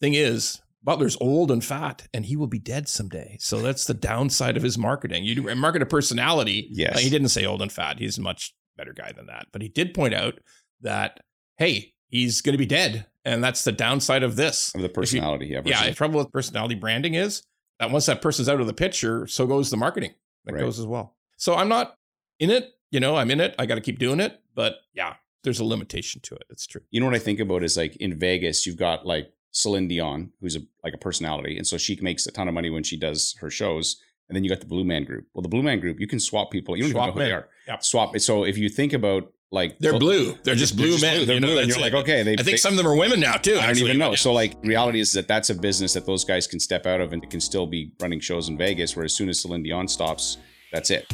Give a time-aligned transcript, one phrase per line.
[0.00, 3.36] thing is, Butler's old and fat, and he will be dead someday.
[3.40, 5.24] So that's the downside of his marketing.
[5.24, 6.68] You market a personality.
[6.70, 6.96] Yes.
[6.96, 7.98] Uh, he didn't say old and fat.
[7.98, 9.46] He's a much better guy than that.
[9.52, 10.38] But he did point out
[10.80, 11.20] that,
[11.56, 13.06] hey, he's going to be dead.
[13.24, 14.72] And that's the downside of this.
[14.74, 15.46] Of the personality.
[15.48, 15.60] Yeah.
[15.64, 15.86] Yeah.
[15.88, 17.42] The trouble with personality branding is
[17.80, 20.14] that once that person's out of the picture, so goes the marketing.
[20.44, 20.60] That Right.
[20.60, 21.16] goes as well.
[21.36, 21.96] So I'm not
[22.38, 22.70] in it.
[22.90, 23.54] You know, I'm in it.
[23.58, 24.40] I got to keep doing it.
[24.54, 26.44] But yeah, there's a limitation to it.
[26.48, 26.80] It's true.
[26.90, 30.30] you know what I think about is like in Vegas, you've got like Celine Dion,
[30.40, 32.96] who's a, like a personality, and so she makes a ton of money when she
[32.96, 34.00] does her shows.
[34.28, 35.26] And then you got the Blue Man Group.
[35.32, 36.76] Well, the Blue Man Group, you can swap people.
[36.76, 37.48] You don't Swap even know who they are.
[37.66, 37.82] Yep.
[37.82, 38.18] Swap.
[38.18, 40.36] So if you think about like They're well, blue.
[40.44, 41.24] They're just they're blue just men.
[41.26, 41.80] They're you know, blue, and you're it.
[41.80, 42.32] like, okay, they.
[42.34, 43.52] I think they- some of them are women now too.
[43.52, 44.10] I don't actually, even know.
[44.10, 47.00] but So like, reality is that that's a business that those guys can step out
[47.00, 48.94] of and can still be running shows in Vegas.
[48.94, 50.36] Where as soon as Celine Dion stops,
[50.72, 51.10] that's it.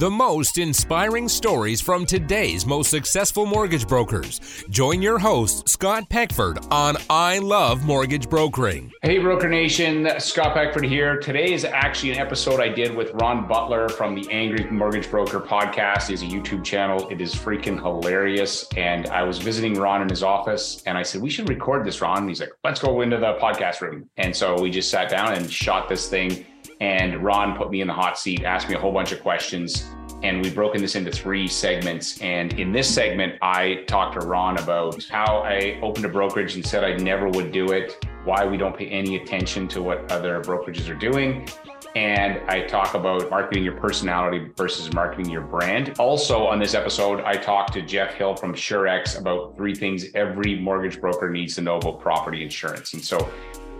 [0.00, 4.64] The most inspiring stories from today's most successful mortgage brokers.
[4.70, 8.90] Join your host, Scott Peckford, on I Love Mortgage Brokering.
[9.02, 11.18] Hey, Broker Nation, Scott Peckford here.
[11.18, 15.38] Today is actually an episode I did with Ron Butler from the Angry Mortgage Broker
[15.38, 16.06] podcast.
[16.06, 17.06] He has a YouTube channel.
[17.10, 18.66] It is freaking hilarious.
[18.78, 22.00] And I was visiting Ron in his office and I said, We should record this,
[22.00, 22.20] Ron.
[22.20, 24.08] And he's like, Let's go into the podcast room.
[24.16, 26.46] And so we just sat down and shot this thing.
[26.80, 29.90] And Ron put me in the hot seat, asked me a whole bunch of questions.
[30.22, 32.20] And we've broken this into three segments.
[32.20, 36.66] And in this segment, I talked to Ron about how I opened a brokerage and
[36.66, 40.40] said I never would do it, why we don't pay any attention to what other
[40.40, 41.48] brokerages are doing.
[41.96, 45.98] And I talk about marketing your personality versus marketing your brand.
[45.98, 50.60] Also, on this episode, I talked to Jeff Hill from Surex about three things every
[50.60, 52.92] mortgage broker needs to know about property insurance.
[52.92, 53.28] And so,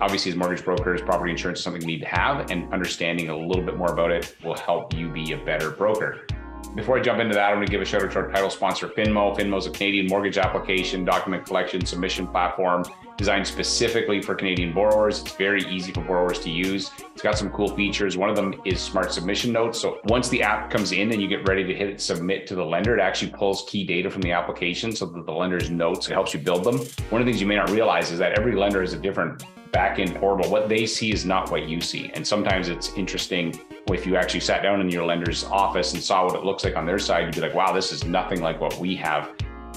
[0.01, 3.37] obviously, as mortgage brokers, property insurance is something you need to have, and understanding a
[3.37, 6.27] little bit more about it will help you be a better broker.
[6.75, 8.51] Before I jump into that, i'm going to give a shout out to our title
[8.51, 9.37] sponsor, Finmo.
[9.37, 12.85] Finmo is a Canadian mortgage application, document collection, submission platform
[13.17, 15.21] designed specifically for Canadian borrowers.
[15.21, 16.91] It's very easy for borrowers to use.
[17.13, 18.17] It's got some cool features.
[18.17, 19.79] One of them is smart submission notes.
[19.79, 22.55] So once the app comes in and you get ready to hit it submit to
[22.55, 26.09] the lender, it actually pulls key data from the application so that the lender's notes
[26.09, 26.79] it helps you build them.
[27.11, 29.43] One of the things you may not realize is that every lender is a different
[29.73, 30.51] back-end portal.
[30.51, 32.11] What they see is not what you see.
[32.15, 33.59] And sometimes it's interesting
[33.89, 36.77] if you actually sat down in your lender's office and saw what it looks like
[36.77, 39.31] on their side, you'd be like, wow, this is nothing like what we have.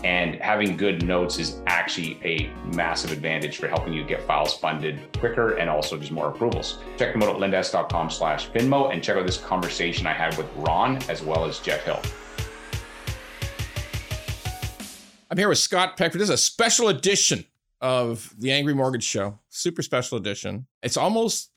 [0.04, 5.00] And having good notes is actually a massive advantage for helping you get files funded
[5.18, 6.80] quicker and also just more approvals.
[6.98, 10.48] Check them out at lendesk.com slash Finmo and check out this conversation I had with
[10.58, 12.02] Ron as well as Jeff Hill.
[15.32, 16.20] I'm here with Scott Peckford.
[16.20, 17.46] This is a special edition
[17.84, 20.68] of the Angry Mortgage Show, super special edition.
[20.82, 21.52] It's almost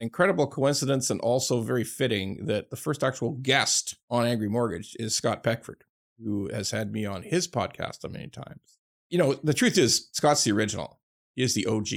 [0.00, 5.14] incredible coincidence and also very fitting that the first actual guest on Angry Mortgage is
[5.14, 5.82] Scott Peckford,
[6.18, 8.78] who has had me on his podcast many times.
[9.10, 10.98] You know, the truth is, Scott's the original.
[11.34, 11.88] He is the OG.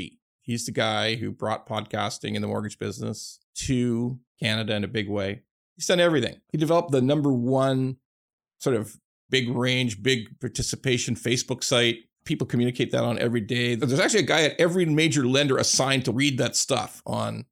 [0.41, 5.09] He's the guy who brought podcasting in the mortgage business to Canada in a big
[5.09, 5.43] way.
[5.77, 6.41] He's done everything.
[6.51, 7.95] He developed the number one
[8.57, 8.97] sort of
[9.29, 11.99] big range, big participation Facebook site.
[12.25, 13.75] People communicate that on every day.
[13.75, 17.45] There's actually a guy at every major lender assigned to read that stuff on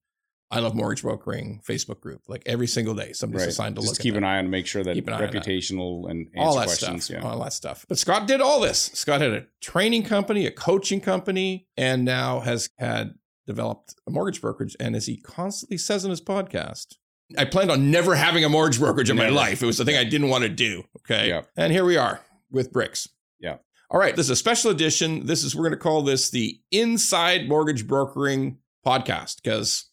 [0.49, 2.21] I Love Mortgage Brokering Facebook group.
[2.29, 3.49] Like every single day, somebody's Right.
[3.49, 4.29] assigned to Just look keep at an that.
[4.29, 5.33] eye on to make sure that an eye that.
[5.33, 7.05] reputational and answer all that questions.
[7.05, 7.29] stuff, Yeah.
[7.29, 7.85] all that stuff.
[7.89, 8.89] But Scott did all this.
[8.93, 14.39] Scott had a training company, a coaching company, and now has had developed a mortgage
[14.39, 14.75] brokerage.
[14.79, 16.95] And as he constantly says in his podcast,
[17.37, 19.61] I planned on never having a mortgage brokerage in my life.
[19.61, 20.85] It was the thing I didn't want to do.
[20.99, 21.27] Okay.
[21.27, 21.41] Yeah.
[21.57, 23.09] And here we are with BRX.
[23.41, 23.57] Yeah.
[23.89, 24.15] All right.
[24.15, 25.25] This is a special edition.
[25.25, 29.85] This is, we're going to call this the Inside Mortgage Brokering Podcast because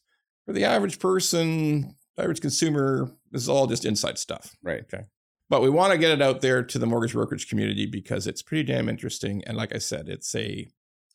[0.47, 4.57] for the average person, average consumer, this is all just inside stuff.
[4.63, 4.83] Right.
[4.83, 5.05] Okay.
[5.49, 8.43] But we want to get it out there to the mortgage brokerage community because it's
[8.43, 9.45] pretty damn interesting.
[9.47, 10.69] And like I said, it's a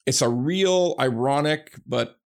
[0.06, 2.18] it's a real ironic but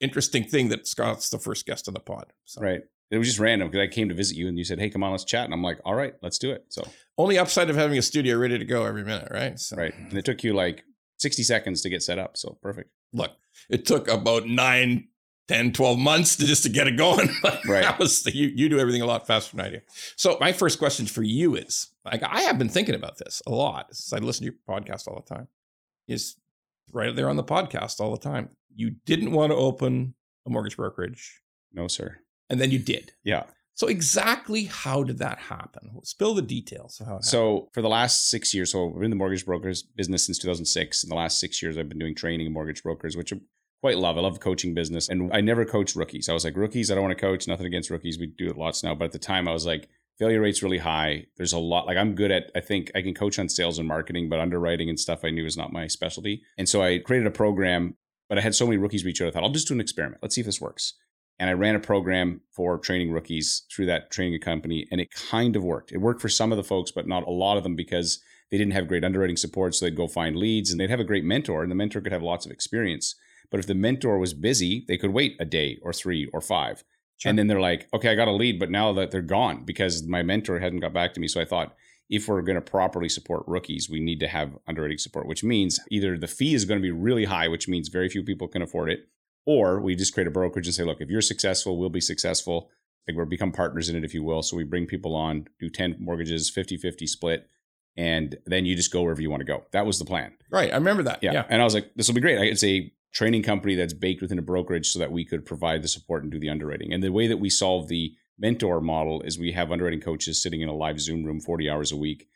[0.00, 2.32] interesting thing that Scott's the first guest on the pod.
[2.44, 2.82] So Right.
[3.10, 5.02] It was just random because I came to visit you and you said, "Hey, come
[5.02, 6.86] on, let's chat." And I'm like, "All right, let's do it." So
[7.16, 9.58] only upside of having a studio ready to go every minute, right?
[9.58, 10.84] So right, and it took you like
[11.18, 12.36] 60 seconds to get set up.
[12.36, 12.90] So perfect.
[13.12, 13.32] look,
[13.70, 15.08] it took about nine,
[15.48, 17.28] 10, 12 months to just to get it going.
[17.66, 17.82] Right.
[17.82, 19.80] That was the, you, you do everything a lot faster than I do.
[20.16, 23.50] So my first question for you is like I have been thinking about this a
[23.50, 25.48] lot since I listen to your podcast all the time.
[26.06, 26.36] Is
[26.92, 28.50] right there on the podcast all the time.
[28.74, 30.14] You didn't want to open
[30.46, 31.40] a mortgage brokerage,
[31.72, 32.18] No, sir.
[32.50, 33.12] And then you did.
[33.24, 33.44] Yeah.
[33.74, 35.90] So exactly how did that happen?
[36.02, 37.00] Spill the details.
[37.20, 41.04] So for the last six years, so we're in the mortgage brokers business since 2006.
[41.04, 43.36] In the last six years, I've been doing training in mortgage brokers, which I
[43.80, 44.18] quite love.
[44.18, 46.28] I love the coaching business, and I never coached rookies.
[46.28, 47.46] I was like, rookies, I don't want to coach.
[47.46, 48.18] Nothing against rookies.
[48.18, 50.78] We do it lots now, but at the time, I was like, failure rate's really
[50.78, 51.26] high.
[51.36, 53.86] There's a lot like I'm good at I think I can coach on sales and
[53.86, 56.42] marketing, but underwriting and stuff I knew is not my specialty.
[56.58, 57.96] And so I created a program,
[58.28, 59.28] but I had so many rookies reach out.
[59.28, 60.20] I thought I'll just do an experiment.
[60.20, 60.94] Let's see if this works.
[61.38, 65.54] And I ran a program for training rookies through that training company, and it kind
[65.54, 65.92] of worked.
[65.92, 68.20] It worked for some of the folks, but not a lot of them because
[68.50, 69.74] they didn't have great underwriting support.
[69.74, 72.12] So they'd go find leads and they'd have a great mentor, and the mentor could
[72.12, 73.14] have lots of experience.
[73.50, 76.84] But if the mentor was busy, they could wait a day or three or five.
[77.18, 77.30] Sure.
[77.30, 80.06] And then they're like, okay, I got a lead, but now that they're gone because
[80.06, 81.28] my mentor hadn't got back to me.
[81.28, 81.74] So I thought,
[82.08, 85.78] if we're going to properly support rookies, we need to have underwriting support, which means
[85.90, 88.62] either the fee is going to be really high, which means very few people can
[88.62, 89.08] afford it,
[89.48, 92.68] or we just create a brokerage and say, look, if you're successful, we'll be successful.
[93.08, 94.42] Like we'll become partners in it, if you will.
[94.42, 97.48] So we bring people on, do 10 mortgages, 50 50 split,
[97.96, 99.64] and then you just go wherever you want to go.
[99.72, 100.34] That was the plan.
[100.50, 100.70] Right.
[100.70, 101.22] I remember that.
[101.22, 101.32] Yeah.
[101.32, 101.44] yeah.
[101.48, 102.38] And I was like, this will be great.
[102.46, 105.88] It's a training company that's baked within a brokerage so that we could provide the
[105.88, 106.92] support and do the underwriting.
[106.92, 110.60] And the way that we solve the mentor model is we have underwriting coaches sitting
[110.60, 112.28] in a live Zoom room 40 hours a week,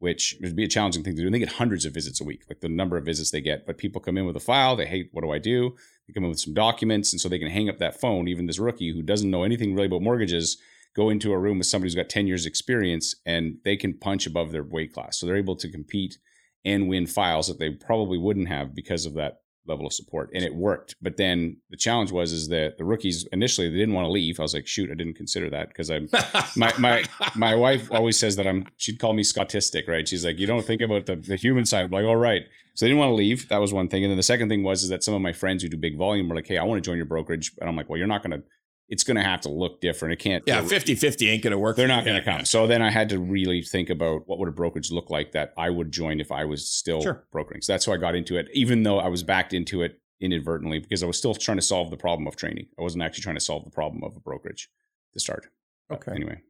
[0.00, 1.26] which would be a challenging thing to do.
[1.26, 3.68] And they get hundreds of visits a week, like the number of visits they get.
[3.68, 5.76] But people come in with a file, they hey, what do I do?
[6.06, 8.28] They come in with some documents, and so they can hang up that phone.
[8.28, 10.58] Even this rookie who doesn't know anything really about mortgages,
[10.96, 14.26] go into a room with somebody who's got 10 years experience and they can punch
[14.26, 15.18] above their weight class.
[15.18, 16.16] So they're able to compete
[16.64, 20.44] and win files that they probably wouldn't have because of that level of support and
[20.44, 20.96] it worked.
[21.00, 24.38] But then the challenge was is that the rookies initially they didn't want to leave.
[24.38, 26.08] I was like shoot i didn't consider that because i'm
[26.56, 27.04] my my
[27.34, 30.06] my wife always says that i'm she'd call me scotistic right?
[30.06, 31.84] She's like you don't think about the, the human side.
[31.84, 32.44] I'm like all right.
[32.74, 33.48] So they didn't want to leave.
[33.48, 34.04] That was one thing.
[34.04, 35.96] And then the second thing was is that some of my friends who do big
[35.96, 37.52] volume were like hey i want to join your brokerage.
[37.60, 38.46] And i'm like well you're not going to
[38.88, 40.12] it's going to have to look different.
[40.12, 40.44] It can't.
[40.46, 41.76] Yeah, 50 50 ain't going to work.
[41.76, 42.44] They're not going to come.
[42.44, 45.52] So then I had to really think about what would a brokerage look like that
[45.56, 47.26] I would join if I was still sure.
[47.32, 47.62] brokering.
[47.62, 50.78] So that's how I got into it, even though I was backed into it inadvertently
[50.78, 52.66] because I was still trying to solve the problem of training.
[52.78, 54.70] I wasn't actually trying to solve the problem of a brokerage
[55.14, 55.48] to start.
[55.90, 56.12] Okay.
[56.12, 56.40] But anyway.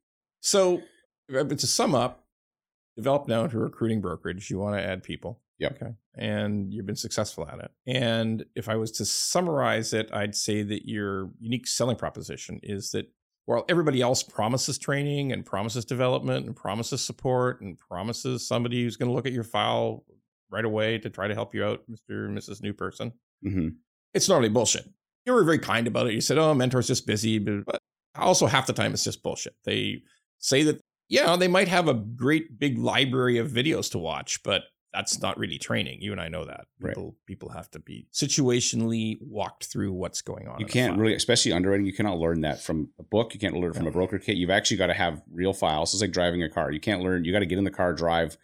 [0.40, 0.82] So
[1.34, 2.24] uh, to sum up,
[2.96, 4.50] develop now into a recruiting brokerage.
[4.50, 5.40] You want to add people.
[5.58, 5.78] Yep.
[5.82, 5.92] Okay.
[6.16, 7.70] And you've been successful at it.
[7.86, 12.90] And if I was to summarize it, I'd say that your unique selling proposition is
[12.90, 13.06] that
[13.46, 18.96] while everybody else promises training and promises development and promises support and promises somebody who's
[18.96, 20.04] going to look at your file
[20.50, 22.26] right away to try to help you out, Mr.
[22.26, 22.60] and Mrs.
[22.60, 23.12] New Person,
[23.44, 23.68] mm-hmm.
[24.14, 24.88] it's normally bullshit.
[25.24, 26.14] You were very kind about it.
[26.14, 27.38] You said, oh, mentor's just busy.
[27.38, 27.78] But
[28.16, 29.54] also, half the time, it's just bullshit.
[29.64, 30.02] They
[30.38, 34.64] say that, yeah, they might have a great big library of videos to watch, but
[34.96, 36.00] that's not really training.
[36.00, 36.66] You and I know that.
[36.82, 37.26] People right.
[37.26, 40.58] people have to be situationally walked through what's going on.
[40.58, 43.34] You can't really, especially underwriting, you cannot learn that from a book.
[43.34, 44.36] You can't learn it from a broker kit.
[44.36, 45.92] You've actually got to have real files.
[45.92, 46.72] It's like driving a car.
[46.72, 47.24] You can't learn.
[47.24, 48.38] You got to get in the car, drive,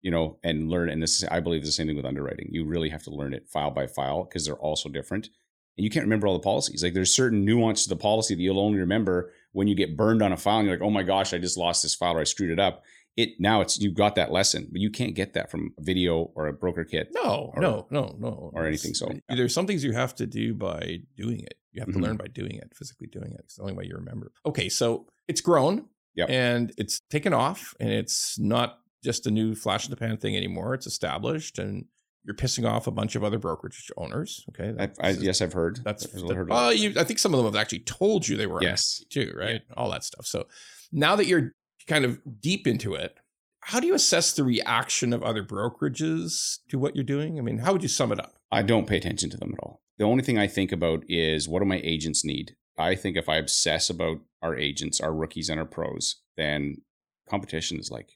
[0.00, 0.88] you know, and learn.
[0.88, 2.48] And this, is, I believe, is the same thing with underwriting.
[2.50, 5.28] You really have to learn it file by file because they're all so different.
[5.76, 6.82] And you can't remember all the policies.
[6.82, 10.22] Like there's certain nuance to the policy that you'll only remember when you get burned
[10.22, 12.20] on a file and you're like, oh my gosh, I just lost this file or
[12.20, 12.82] I screwed it up
[13.18, 16.30] it now it's you've got that lesson, but you can't get that from a video
[16.36, 17.08] or a broker kit.
[17.10, 18.94] No, or, no, no, no, or anything.
[18.94, 19.34] So yeah.
[19.34, 21.54] there's some things you have to do by doing it.
[21.72, 22.04] You have to mm-hmm.
[22.04, 23.40] learn by doing it, physically doing it.
[23.40, 24.30] It's the only way you remember.
[24.46, 26.30] Okay, so it's grown, yep.
[26.30, 30.36] and it's taken off, and it's not just a new flash in the pan thing
[30.36, 30.74] anymore.
[30.74, 31.86] It's established, and
[32.24, 34.44] you're pissing off a bunch of other brokerage owners.
[34.50, 35.80] Okay, I, I, yes, I've heard.
[35.82, 36.94] That's I've heard oh, you.
[36.96, 39.62] I think some of them have actually told you they were yes too, right?
[39.68, 39.74] Yeah.
[39.76, 40.24] All that stuff.
[40.24, 40.46] So
[40.92, 41.52] now that you're
[41.88, 43.16] kind of deep into it,
[43.60, 47.38] how do you assess the reaction of other brokerages to what you're doing?
[47.38, 48.34] I mean, how would you sum it up?
[48.52, 49.82] I don't pay attention to them at all.
[49.98, 52.54] The only thing I think about is what do my agents need?
[52.78, 56.82] I think if I obsess about our agents, our rookies, and our pros, then
[57.28, 58.12] competition is like,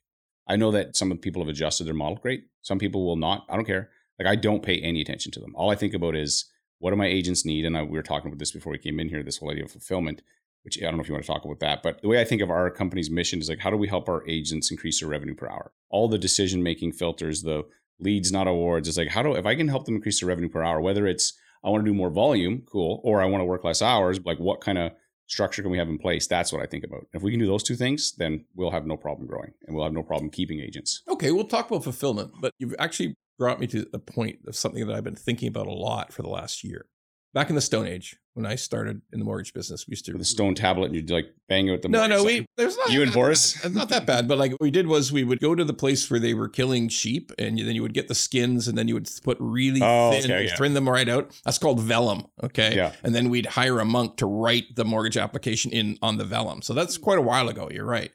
[0.46, 2.16] I know that some people have adjusted their model.
[2.16, 2.44] Great.
[2.62, 3.44] Some people will not.
[3.50, 3.90] I don't care.
[4.18, 5.54] Like, I don't pay any attention to them.
[5.56, 6.46] All I think about is
[6.78, 7.64] what do my agents need?
[7.64, 9.64] And I, we were talking about this before we came in here this whole idea
[9.64, 10.22] of fulfillment
[10.62, 12.24] which I don't know if you want to talk about that, but the way I
[12.24, 15.08] think of our company's mission is like, how do we help our agents increase their
[15.08, 15.72] revenue per hour?
[15.90, 17.64] All the decision making filters, the
[17.98, 20.48] leads, not awards, is like, how do, if I can help them increase their revenue
[20.48, 23.46] per hour, whether it's I want to do more volume, cool, or I want to
[23.46, 24.92] work less hours, like what kind of
[25.26, 26.26] structure can we have in place?
[26.26, 27.06] That's what I think about.
[27.12, 29.84] If we can do those two things, then we'll have no problem growing and we'll
[29.84, 31.02] have no problem keeping agents.
[31.08, 34.86] Okay, we'll talk about fulfillment, but you've actually brought me to a point of something
[34.86, 36.86] that I've been thinking about a lot for the last year
[37.34, 40.12] back in the Stone Age when I started in the mortgage business, we used to
[40.12, 42.90] With the stone tablet and you'd like bang out the no, no, we there's not
[42.90, 45.54] you and Boris, not that bad, but like what we did was we would go
[45.54, 48.68] to the place where they were killing sheep, and then you would get the skins,
[48.68, 50.56] and then you would put really oh, thin, okay, yeah.
[50.56, 51.38] thin them right out.
[51.44, 52.74] That's called vellum, okay?
[52.74, 52.92] Yeah.
[53.02, 56.62] And then we'd hire a monk to write the mortgage application in on the vellum.
[56.62, 57.68] So that's quite a while ago.
[57.70, 58.12] You're right,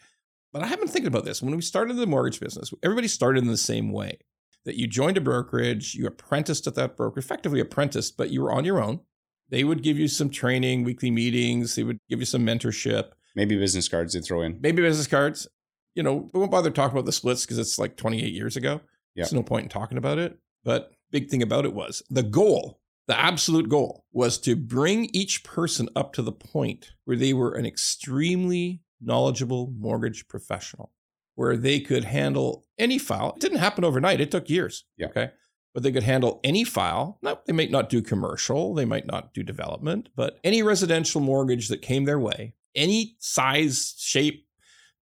[0.52, 2.74] but I have been thinking about this when we started the mortgage business.
[2.82, 4.18] Everybody started in the same way.
[4.68, 8.52] That you joined a brokerage, you apprenticed at that broker, effectively apprenticed, but you were
[8.52, 9.00] on your own
[9.50, 11.76] they would give you some training, weekly meetings.
[11.76, 13.12] They would give you some mentorship.
[13.36, 14.60] Maybe business cards they throw in.
[14.62, 15.48] Maybe business cards.
[15.96, 18.82] you know, we won't bother talking about the splits because it's like 28 years ago.
[19.16, 19.24] Yeah.
[19.24, 20.38] There's no point in talking about it.
[20.64, 25.44] But big thing about it was the goal, the absolute goal was to bring each
[25.44, 30.92] person up to the point where they were an extremely knowledgeable mortgage professional,
[31.38, 33.34] where they could handle any file.
[33.36, 34.86] It didn't happen overnight, it took years.
[34.98, 35.06] Yeah.
[35.08, 35.30] Okay.
[35.72, 37.20] But they could handle any file.
[37.22, 41.68] Now, they might not do commercial, they might not do development, but any residential mortgage
[41.68, 44.48] that came their way, any size, shape,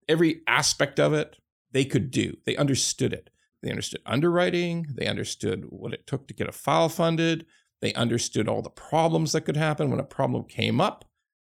[0.10, 1.38] every aspect of it,
[1.72, 2.36] they could do.
[2.46, 3.30] They understood it.
[3.64, 4.88] They understood underwriting.
[4.94, 7.46] They understood what it took to get a file funded.
[7.82, 11.06] They understood all the problems that could happen when a problem came up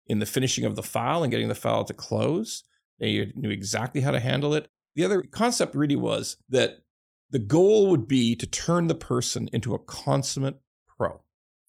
[0.06, 2.64] in the finishing of the file and getting the file to close.
[3.00, 4.68] They knew exactly how to handle it.
[4.94, 6.82] The other concept really was that
[7.30, 11.20] the goal would be to turn the person into a consummate pro.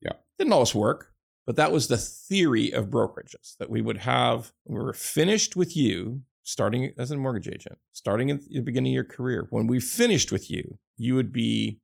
[0.01, 0.13] Yeah.
[0.37, 1.13] Didn't always work,
[1.45, 5.75] but that was the theory of brokerages that we would have, we were finished with
[5.75, 9.47] you, starting as a mortgage agent, starting at the beginning of your career.
[9.49, 11.79] When we finished with you, you would be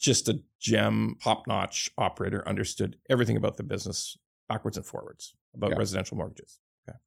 [0.00, 4.16] just a gem, top notch operator, understood everything about the business
[4.48, 5.76] backwards and forwards about Yeah.
[5.78, 6.60] residential mortgages.
[6.88, 6.98] Okay.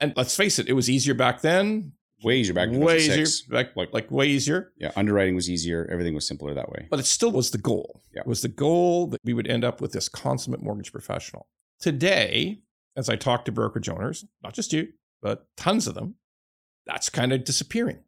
[0.00, 1.92] And let's face it, it was easier back then.
[2.22, 3.76] Way easier back in way easier, 2006.
[3.76, 4.72] like, Like- way easier.
[4.78, 5.86] Yeah, underwriting was easier.
[5.90, 6.86] Everything was simpler that way.
[6.90, 8.02] but it still was the goal.
[8.14, 8.20] Yeah.
[8.20, 11.48] It was the goal that we would end up with this consummate mortgage professional.
[11.80, 12.62] Today,
[12.96, 14.88] as I talk to brokerage owners, not just you,
[15.20, 16.14] but tons of them,
[16.86, 17.98] that's kind of disappearing.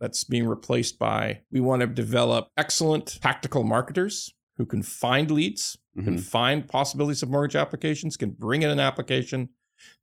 [0.00, 5.78] That's being replaced by we want to develop excellent tactical marketers who can find leads,
[5.96, 6.20] can Mhm.
[6.20, 9.50] find possibilities of mortgage applications, can bring in an application.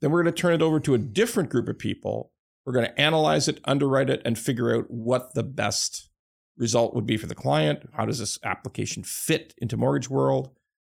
[0.01, 2.32] Then we're going to turn it over to a different group of people.
[2.69, 6.07] We're going to analyze it, underwrite it, and figure out what the best
[6.55, 7.89] result would be for the client.
[7.93, 10.51] How does this application fit into mortgage world?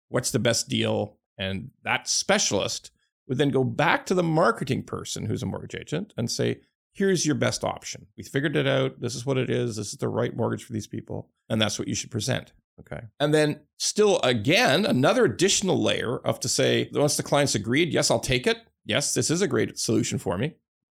[0.09, 1.19] What's the best deal?
[1.37, 2.93] And that specialist
[3.27, 6.61] would then go back to the marketing person who's a mortgage agent and say,
[6.93, 8.07] here's your best option.
[8.17, 9.01] We figured it out.
[9.01, 9.75] This is what it is.
[9.75, 11.29] This is the right mortgage for these people.
[11.49, 12.53] And that's what you should present.
[12.79, 13.01] Okay.
[13.19, 18.13] And then still again, another additional layer of to say, once the client's agreed, yes,
[18.13, 18.59] I'll take it.
[18.85, 20.55] Yes, this is a great solution for me.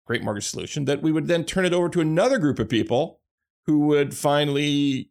[0.07, 0.85] Great mortgage solution.
[0.85, 3.21] That we would then turn it over to another group of people
[3.67, 5.11] who would finally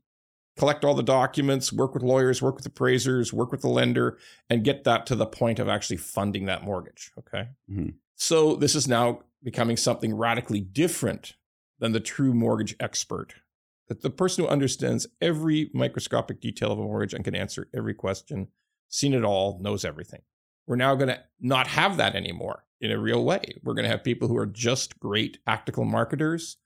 [0.57, 4.17] collect all the documents, work with lawyers, work with appraisers, work with the lender,
[4.49, 7.11] and get that to the point of actually funding that mortgage.
[7.19, 7.49] Okay.
[7.69, 7.95] Mhm.
[8.15, 11.35] So this is now becoming something radically different
[11.79, 13.35] than the true mortgage expert.
[13.89, 17.93] That the person who understands every microscopic detail of a mortgage and can answer every
[17.93, 18.47] question,
[18.87, 20.21] seen it all, knows everything.
[20.65, 23.43] We're now going to not have that anymore in a real way.
[23.63, 26.57] We're going to have people who are just great tactical marketers.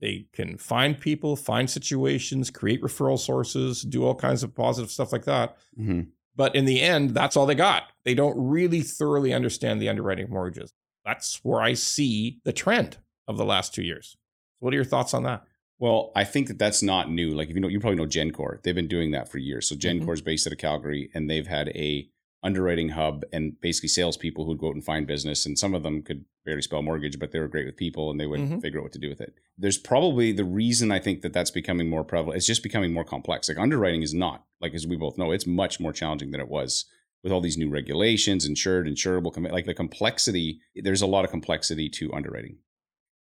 [0.00, 5.12] They can find people, find situations, create referral sources, do all kinds of positive stuff
[5.12, 5.56] like that.
[5.78, 6.08] Mhm.
[6.36, 7.84] But in the end, that's all they got.
[8.04, 10.72] They don't really thoroughly understand the underwriting of mortgages.
[11.04, 14.16] That's where I see the trend of the last two years.
[14.60, 15.42] What are your thoughts on that?
[15.80, 17.30] Well, I think that that's not new.
[17.30, 18.62] Like if you know, you probably know Gencore.
[18.62, 19.68] They've been doing that for years.
[19.68, 20.12] So Mhm.
[20.12, 22.08] Is based out of Calgary, and they've had a
[22.42, 25.44] underwriting hub and basically salespeople who'd go out and find business.
[25.44, 28.18] And some of them could barely spell mortgage, but they were great with people, and
[28.20, 28.62] they would Mhm.
[28.62, 29.34] figure out what to do with it.
[29.58, 32.36] There's probably the reason I think that that's becoming more prevalent.
[32.36, 33.48] It's just becoming more complex.
[33.48, 36.48] Like underwriting is not like as we both know, it's much more challenging than it
[36.48, 36.84] was
[37.22, 40.60] with all these new regulations, insured, insurable, like the complexity.
[40.76, 42.58] There's a lot of complexity to underwriting.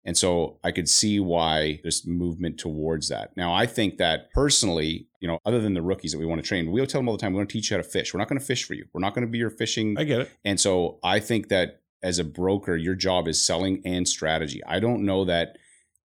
[0.05, 3.35] And so I could see why there's movement towards that.
[3.37, 6.47] Now, I think that personally, you know, other than the rookies that we want to
[6.47, 8.13] train, we tell them all the time, we're going to teach you how to fish.
[8.13, 8.85] We're not going to fish for you.
[8.91, 9.97] We're not going to be your fishing.
[9.97, 10.31] I get it.
[10.43, 14.61] And so I think that as a broker, your job is selling and strategy.
[14.67, 15.57] I don't know that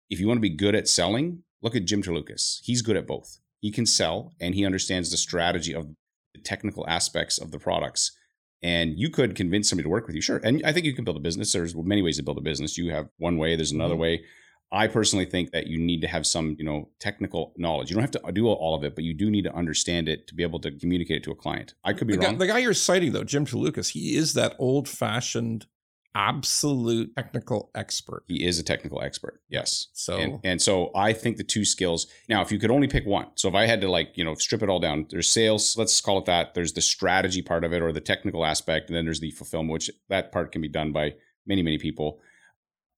[0.09, 2.61] if you want to be good at selling, look at Jim Terlucas.
[2.63, 3.37] He's good at both.
[3.59, 5.87] He can sell and he understands the strategy of
[6.33, 8.11] the technical aspects of the products.
[8.63, 10.37] And you could convince somebody to work with you, sure.
[10.43, 11.51] And I think you can build a business.
[11.51, 12.77] There's many ways to build a business.
[12.77, 13.99] You have one way, there's another Mhm.
[13.99, 14.23] way.
[14.71, 17.91] I personally think that you need to have some, you know, technical knowledge.
[17.91, 20.25] You don't have to do all of it, but you do need to understand it
[20.27, 21.75] to be able to communicate it to a client.
[21.83, 22.37] I could be The guy, wrong.
[22.39, 25.67] the guy you're citing, though, Jim Toulouse, he is that old fashioned,
[26.15, 28.23] absolute technical expert.
[28.27, 29.41] he is a technical expert.
[29.49, 29.87] Yes.
[29.93, 32.07] So, And, and so I think the two skills.
[32.29, 34.35] Now, if you could only pick one, so if I had to like you know
[34.35, 35.75] strip it all down, there's sales.
[35.77, 36.53] Let's call it that.
[36.53, 39.73] There's the strategy part of it, or the technical aspect, and then there's the fulfillment,
[39.73, 41.13] which that part can be done by
[41.45, 42.19] many many people.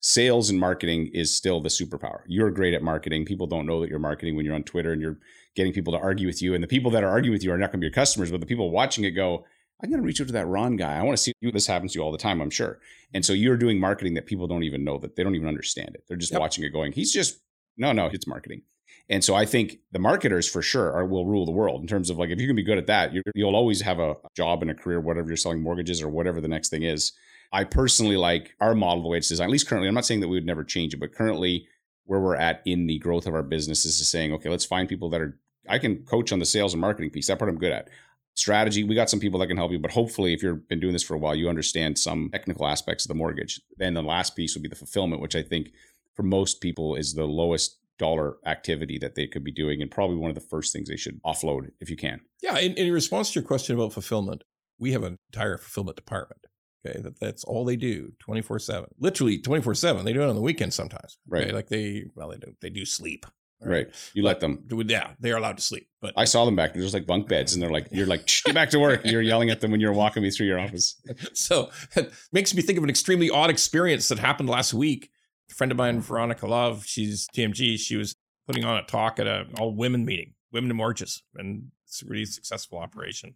[0.02, 2.20] Sales and marketing is still the superpower.
[2.28, 3.26] You're great at marketing.
[3.26, 5.18] People don't know that you're marketing when you're on Twitter and you're
[5.56, 6.54] getting people to argue with you.
[6.54, 8.30] And the people that are arguing with you are not going to be your customers,
[8.30, 9.46] but the people watching it go,
[9.82, 10.98] I'm going to reach out to that Ron guy.
[10.98, 11.52] I want to see you.
[11.52, 12.80] This happens to you all the time, I'm sure.
[13.14, 15.96] And so you're doing marketing that people don't even know that they don't even understand
[15.96, 16.04] it.
[16.08, 16.40] They're just Yep.
[16.42, 17.40] watching it going, he's just,
[17.78, 18.62] no, no, it's marketing.
[19.10, 22.10] And so I think the marketers for sure are, will rule the world in terms
[22.10, 24.62] of like, if you can be good at that, you you'll always have a job
[24.62, 27.12] and a career, whatever you're selling mortgages or whatever the next thing is.
[27.52, 29.88] I personally like our model the way it's designed, at least currently.
[29.88, 31.68] I'm not saying that we would never change it, but currently
[32.06, 35.10] where we're at in the growth of our business is saying, okay, let's find people
[35.12, 37.28] that are I can coach on the sales and marketing piece.
[37.28, 37.90] That part I'm good at.
[38.36, 40.94] Strategy, we got some people that can help you, but hopefully, if you've been doing
[40.94, 43.62] this for a while, you understand some technical aspects of the mortgage.
[43.78, 45.70] Then the last piece would be the fulfillment, which I think
[46.16, 50.18] for most people is the lowest dollar activity that they could be doing and probably
[50.18, 52.22] one of the first things they should offload if you can.
[52.42, 52.58] Yeah.
[52.58, 54.44] In, in response to your question about fulfillment,
[54.80, 56.46] we have an entire fulfillment department.
[56.86, 57.02] Okay.
[57.02, 60.06] That, that's all they do 24 seven, literally 24 seven.
[60.06, 61.18] They do it on the weekend sometimes.
[61.32, 61.46] Okay?
[61.46, 61.54] Right.
[61.54, 63.26] Like they, well, they do, they do sleep.
[63.66, 63.88] All Right.
[64.14, 64.64] You let them.
[64.86, 65.12] Yeah.
[65.20, 66.82] They are allowed to sleep, but I saw them back there.
[66.82, 69.02] There's like bunk beds, and they're like, you're like, "Shh, get back to work.
[69.06, 71.02] You're yelling at them when you're walking me through your office.
[71.34, 75.10] so it makes me think of an extremely odd experience that happened last week.
[75.50, 77.80] A friend of mine, Veronica Love, she's TMG.
[77.80, 78.16] She was
[78.48, 82.06] putting on a talk at a all women meeting, women in mortgages, and it's a
[82.06, 83.36] really successful operation.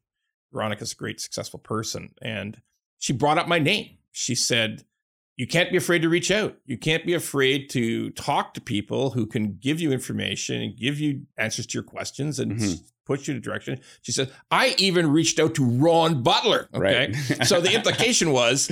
[0.52, 2.62] Veronica's a great, successful person, and
[2.98, 3.98] she brought up my name.
[4.12, 4.84] She said,
[5.40, 6.58] "You can't be afraid to reach out.
[6.66, 11.00] You can't be afraid to talk to people who can give you information and give
[11.00, 12.84] you answers to your questions and." Mhm.
[13.06, 13.80] Push you in a direction.
[14.04, 16.70] She said, I even reached out to Ron Butler.
[16.76, 17.12] Okay.
[17.12, 17.48] Right.
[17.48, 18.70] so the implication was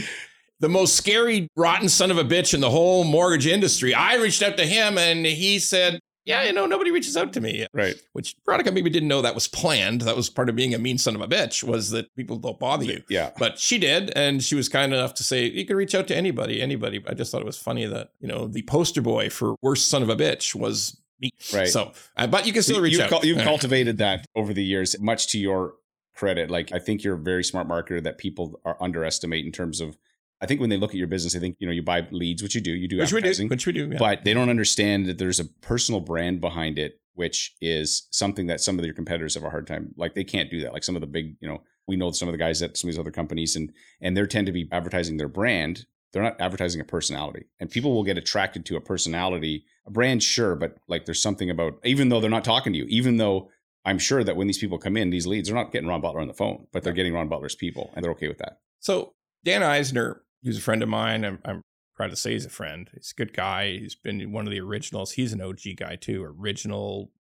[0.59, 3.95] the most scary, rotten son of a bitch in the whole mortgage industry.
[3.95, 7.41] I reached out to him and he said, Yeah, you know, nobody reaches out to
[7.41, 7.65] me.
[7.73, 7.95] right.
[8.13, 10.01] Which Veronica maybe didn't know that was planned.
[10.01, 12.59] That was part of being a mean son of a bitch, was that people don't
[12.59, 13.01] bother you.
[13.09, 13.31] Yeah.
[13.39, 16.15] But she did, and she was kind enough to say, you can reach out to
[16.15, 17.01] anybody, anybody.
[17.07, 20.03] I just thought it was funny that, you know, the poster boy for worst son
[20.03, 21.31] of a bitch was me.
[21.53, 21.67] Right.
[21.67, 23.09] So, uh, but you can still reach you've, out.
[23.09, 23.43] cul- you've Yeah.
[23.45, 25.75] cultivated that over the years, much to your
[26.13, 26.51] credit.
[26.51, 29.97] Like I think you're a very smart marketer that people are underestimate in terms of.
[30.41, 32.43] I think when they look at your business, they think you know you buy leads,
[32.43, 33.27] which you do, you do Which we do.
[33.27, 33.89] advertising, Which we do.
[33.91, 33.97] Yeah.
[33.97, 38.61] but they don't understand that there's a personal brand behind it, which is something that
[38.61, 39.93] some of your competitors have a hard time.
[39.97, 40.73] Like they can't do that.
[40.73, 42.87] Like some of the big, you know, we know some of the guys at some
[42.89, 45.85] of these other companies, and and they tend to be advertising their brand.
[46.13, 50.23] They're not advertising a personality, and people will get attracted to a personality, a brand,
[50.23, 53.49] sure, but like there's something about even though they're not talking to you, even though
[53.85, 56.21] I'm sure that when these people come in, these leads, they're not getting Ron Butler
[56.21, 58.59] on the phone, but they're getting Ron Butler's people, and they're okay with that.
[58.79, 59.13] So
[59.43, 61.25] Dan Eisner, he's a friend of mine.
[61.25, 61.61] I'm, I'm
[61.95, 62.89] proud to say he's a friend.
[62.93, 63.77] He's a good guy.
[63.77, 65.13] He's been one of the originals.
[65.13, 67.11] He's an OG guy too, original,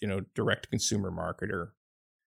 [0.00, 1.70] you know, direct consumer marketer.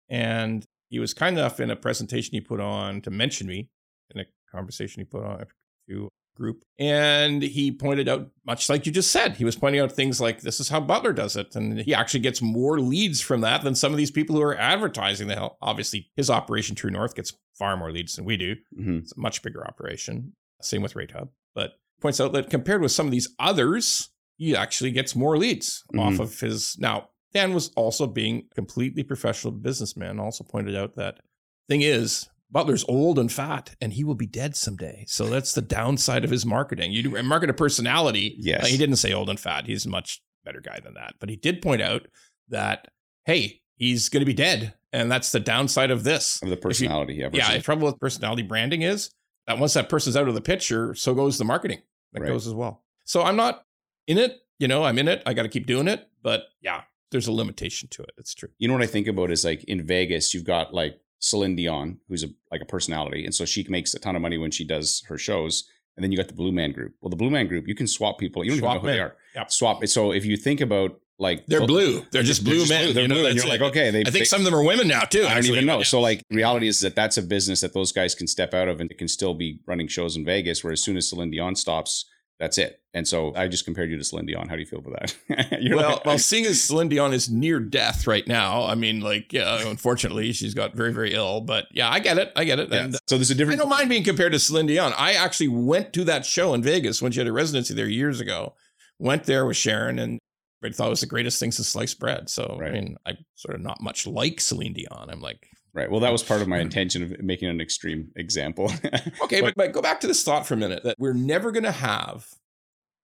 [0.09, 3.69] And he was kind enough in a presentation he put on to mention me
[4.13, 5.45] in a conversation he put on
[5.89, 6.63] to group.
[6.77, 10.41] And he pointed out, much like you just said, he was pointing out things like
[10.41, 11.55] this is how Butler does it.
[11.55, 14.57] And he actually gets more leads from that than some of these people who are
[14.57, 15.57] advertising the hell.
[15.61, 18.55] Obviously, his operation True North gets far more leads than we do.
[18.77, 18.99] Mhm.
[18.99, 20.33] It's a much bigger operation.
[20.61, 21.29] Same with Ratehub.
[21.53, 25.83] But points out that compared with some of these others, he actually gets more leads
[25.97, 26.19] off Mhm.
[26.19, 26.75] of his.
[26.77, 31.19] Now, Dan was also being a completely professional businessman, also pointed out that
[31.67, 35.03] thing is, Butler's old and fat, and he will be dead someday.
[35.09, 36.93] So that's the downside of his marketing.
[36.93, 38.33] You do market a personality.
[38.39, 38.63] Yes.
[38.63, 39.65] Uh, he didn't say old and fat.
[39.65, 41.15] He's a much better guy than that.
[41.19, 42.07] But he did point out
[42.47, 42.87] that,
[43.25, 44.73] hey, he's going to be dead.
[44.93, 46.41] And that's the downside of this.
[46.41, 47.27] Of the personality, yeah.
[47.33, 49.09] Yeah, the trouble with personality branding is
[49.47, 51.81] that once that person's out of the picture, so goes the marketing.
[52.13, 52.29] That Right.
[52.29, 52.85] goes as well.
[53.03, 53.65] So I'm not
[54.07, 54.37] in it.
[54.59, 55.21] You know, I'm in it.
[55.25, 56.07] I got to keep doing it.
[56.23, 58.11] But yeah, there's a limitation to it.
[58.17, 58.49] It's true.
[58.59, 61.97] you know what I think about is like in Vegas, you've got like Celine Dion,
[62.07, 64.63] who's a like a personality, and so she makes a ton of money when she
[64.63, 65.67] does her shows.
[65.97, 66.93] And then you got the Blue Man Group.
[66.99, 68.43] Well, the Blue Man Group, you can swap people.
[68.43, 69.15] You don't Swap even know who they are.
[69.35, 69.51] Yep.
[69.51, 69.87] Swap.
[69.87, 72.03] So if you think about like They're so- blue.
[72.11, 72.93] They're just blue men.
[72.93, 74.01] They're you know, blue, and you're like, okay, they.
[74.01, 75.19] I think they- some of them are women now too.
[75.21, 75.77] I don't actually, even know.
[75.77, 75.83] yeah.
[75.85, 78.81] So like, reality is that that's a business that those guys can step out of
[78.81, 80.63] and it can still be running shows in Vegas.
[80.63, 82.05] Where as soon as Celine Dion stops,
[82.39, 82.81] that's it.
[82.93, 84.47] And so I just compared you to Celine Dion.
[84.49, 85.59] How do you feel about that?
[85.75, 89.31] Well, like- well, seeing as Celine Dion is near death right now, I mean, like,
[89.33, 91.41] yeah, unfortunately, she's got very, very ill.
[91.41, 92.31] But yeah, I get it.
[92.35, 92.69] I get it.
[92.71, 92.83] Yeah.
[92.85, 93.59] And uh, so there's a difference.
[93.59, 94.93] I don't mind being compared to Celine Dion.
[94.97, 98.19] I actually went to that show in Vegas when she had a residency there years
[98.19, 98.53] ago.
[98.99, 100.19] Went there with Sharon and
[100.63, 102.29] I thought it was the greatest thing since sliced bread.
[102.29, 102.71] So Right.
[102.71, 105.09] I mean, I'm sort of not much like Celine Dion.
[105.11, 105.91] I'm like, Right.
[105.91, 108.71] Well, that was part of my intention of making an extreme example.
[109.23, 111.63] okay, but, but go back to this thought for a minute that we're never going
[111.65, 112.27] to have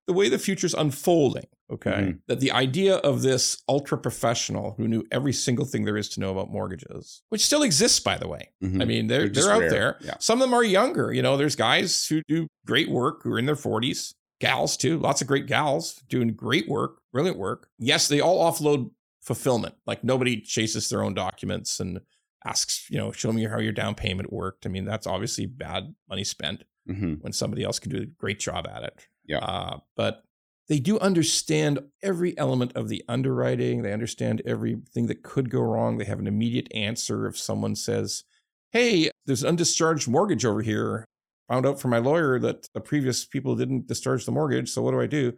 [0.06, 1.44] the way the future's unfolding.
[1.70, 2.18] Okay, Mhm.
[2.28, 6.20] that the idea of this ultra professional who knew every single thing there is to
[6.20, 8.50] know about mortgages, which still exists, by the way.
[8.62, 8.82] Mhm.
[8.82, 9.70] I mean, they're They're they're, out rare.
[9.70, 9.96] there.
[10.02, 10.14] Yeah.
[10.18, 11.12] Some of them are younger.
[11.14, 14.98] You know, there's guys who do great work who are in their 40s, gals too.
[14.98, 17.68] Lots of great gals doing great work, brilliant work.
[17.78, 18.90] Yes, they all offload
[19.22, 19.74] fulfillment.
[19.86, 22.00] Like nobody chases their own documents and
[22.44, 24.66] asks, you know, show me how your down payment worked.
[24.66, 27.20] I mean, that's obviously bad money spent Mhm.
[27.20, 29.06] when somebody else can do a great job at it.
[29.24, 29.38] Yeah.
[29.38, 30.24] Uh, but
[30.68, 33.82] they do understand every element of the underwriting.
[33.82, 35.98] They understand everything that could go wrong.
[35.98, 38.24] They have an immediate answer if someone says,
[38.70, 41.04] Hey, there's an undischarged mortgage over here.
[41.48, 44.70] Found out from my lawyer that the previous people didn't discharge the mortgage.
[44.70, 45.34] So what do I do?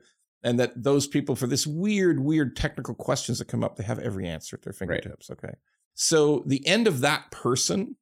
[0.47, 3.99] and that those people for this weird, weird technical questions that come up, they have
[3.99, 5.31] every answer at their fingertips.
[5.31, 5.39] Right.
[5.43, 5.55] Okay.
[5.95, 7.97] So the end of that person,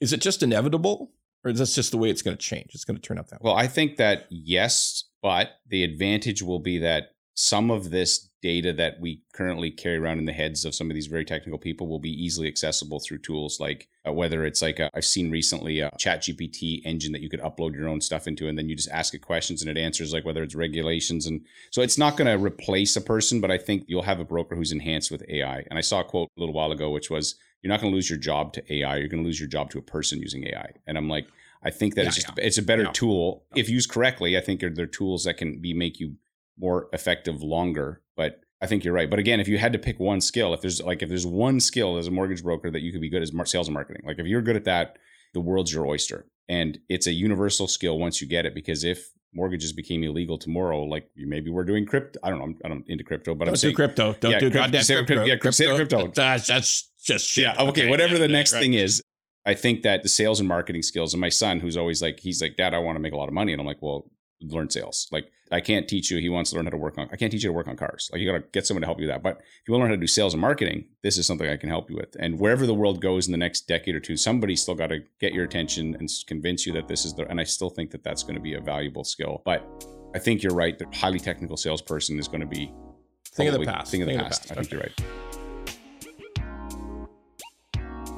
[0.00, 1.10] is it just inevitable?
[1.44, 2.70] Or is this just the way it's going to change?
[2.74, 3.50] It's going to turn out that way.
[3.50, 8.74] Well, I think that yes, but the advantage will be that some of this data
[8.74, 11.88] that we currently carry around in the heads of some of these very technical people
[11.88, 15.80] will be easily accessible through tools like uh, whether it's like i have seen recently
[15.80, 18.76] a chat gpt engine that you could upload your own stuff into and then you
[18.76, 22.18] just ask it questions and it answers like whether it's regulations and so it's not
[22.18, 25.24] going to replace a person but i think you'll have a broker who's enhanced with
[25.30, 27.90] ai and i saw a quote a little while ago which was you're not going
[27.90, 30.20] to lose your job to ai you're going to lose your job to a person
[30.20, 31.26] using ai and i'm like
[31.66, 32.44] I think that yeah, it's just yeah.
[32.44, 32.92] it's a better yeah.
[32.92, 34.36] tool if used correctly.
[34.36, 36.16] I think they're, they're tools that can be make you
[36.58, 38.02] more effective longer.
[38.16, 39.10] But I think you're right.
[39.10, 41.60] But again, if you had to pick one skill, if there's like if there's one
[41.60, 44.18] skill as a mortgage broker that you could be good as sales and marketing, like
[44.18, 44.96] if you're good at that,
[45.34, 46.26] the world's your oyster.
[46.48, 48.54] And it's a universal skill once you get it.
[48.54, 52.18] Because if mortgages became illegal tomorrow, like maybe we're doing crypto.
[52.22, 52.44] I don't know.
[52.64, 54.14] I'm, I'm into crypto, but don't I'm saying crypto.
[54.14, 55.24] Don't yeah, do crypto, crypto.
[55.24, 55.76] Yeah, crypto.
[55.76, 56.06] crypto.
[56.14, 57.44] That's, that's just shit.
[57.44, 57.52] Yeah.
[57.52, 57.68] Okay.
[57.68, 58.60] okay whatever yeah, the next right.
[58.60, 59.02] thing is.
[59.46, 62.40] I think that the sales and marketing skills, and my son, who's always like, he's
[62.40, 64.10] like, Dad, I want to make a lot of money, and I'm like, well,
[64.48, 65.08] learn sales.
[65.10, 66.18] Like I can't teach you.
[66.18, 67.08] He wants to learn how to work on.
[67.12, 68.10] I can't teach you to work on cars.
[68.12, 69.22] Like you got to get someone to help you with that.
[69.22, 71.48] But if you want to learn how to do sales and marketing, this is something
[71.48, 72.16] I can help you with.
[72.18, 75.00] And wherever the world goes in the next decade or two, somebody's still got to
[75.20, 77.26] get your attention and convince you that this is the.
[77.28, 79.42] And I still think that that's going to be a valuable skill.
[79.44, 79.64] But
[80.14, 80.78] I think you're right.
[80.78, 82.72] The highly technical salesperson is going to be
[83.32, 83.90] thing of the past.
[83.90, 84.50] Thing of the, past.
[84.50, 85.33] I think you're right.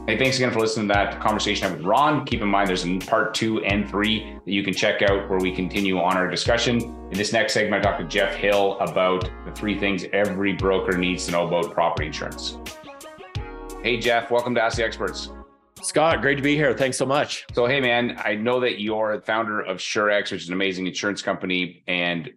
[0.09, 2.25] Hey, thanks again for listening to that conversation with Ron.
[2.25, 5.40] Keep in mind, there's a part two and three that you can check out where
[5.40, 6.81] we continue on our discussion.
[7.11, 10.97] In this next segment, I talked to Jeff Hill about the three things every broker
[10.97, 12.57] needs to know about property insurance.
[13.83, 15.33] Hey, Jeff, welcome to Ask the Experts.
[15.83, 16.73] Scott, great to be here.
[16.73, 17.45] Thanks so much.
[17.53, 20.87] So, hey, man, I know that you're the founder of Surex, which is an amazing
[20.87, 22.31] insurance company, and